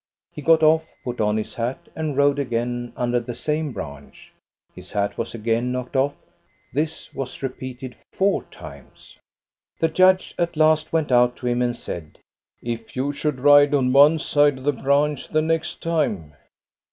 [0.31, 4.33] He got off, put on his hat, and rode again under the same branch.
[4.73, 6.15] His hat was again knocked off;
[6.73, 9.19] this was repeated four times.
[9.77, 12.17] The judge at last went out to him and said:"
[12.63, 16.33] If you should ride on one side of the branch the next time?